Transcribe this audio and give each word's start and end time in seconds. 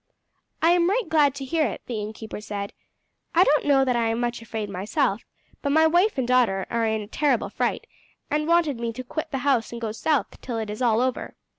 "I 0.63 0.71
am 0.71 0.89
right 0.89 1.07
glad 1.07 1.35
to 1.35 1.45
hear 1.45 1.63
it," 1.67 1.83
the 1.85 2.01
innkeeper 2.01 2.41
said. 2.41 2.73
"I 3.35 3.43
don't 3.43 3.67
know 3.67 3.85
that 3.85 3.95
I 3.95 4.07
am 4.07 4.19
much 4.19 4.41
afraid 4.41 4.67
myself; 4.67 5.21
but 5.61 5.69
my 5.71 5.85
wife 5.85 6.17
and 6.17 6.27
daughter 6.27 6.65
are 6.71 6.87
in 6.87 7.01
a 7.01 7.07
terrible 7.07 7.51
fright, 7.51 7.85
and 8.27 8.47
wanted 8.47 8.79
me 8.79 8.93
to 8.93 9.03
quit 9.03 9.29
the 9.29 9.37
house 9.45 9.71
and 9.71 9.79
go 9.79 9.91
south 9.91 10.41
till 10.41 10.57
it 10.57 10.71
is 10.71 10.81
all 10.81 11.01
over." 11.01 11.35